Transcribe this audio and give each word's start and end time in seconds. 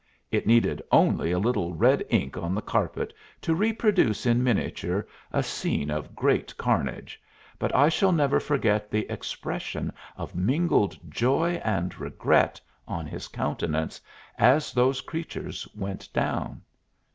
It 0.31 0.47
needed 0.47 0.81
only 0.91 1.31
a 1.31 1.37
little 1.37 1.75
red 1.75 2.03
ink 2.09 2.35
on 2.35 2.55
the 2.55 2.61
carpet 2.63 3.13
to 3.41 3.53
reproduce 3.53 4.25
in 4.25 4.43
miniature 4.43 5.05
a 5.31 5.43
scene 5.43 5.91
of 5.91 6.15
great 6.15 6.57
carnage, 6.57 7.21
but 7.59 7.71
I 7.75 7.87
shall 7.87 8.11
never 8.11 8.39
forget 8.39 8.89
the 8.89 9.07
expression 9.11 9.93
of 10.17 10.33
mingled 10.33 10.97
joy 11.07 11.61
and 11.63 11.95
regret 11.99 12.59
on 12.87 13.05
his 13.05 13.27
countenance 13.27 14.01
as 14.39 14.73
those 14.73 15.01
creatures 15.01 15.67
went 15.75 16.11
down. 16.13 16.63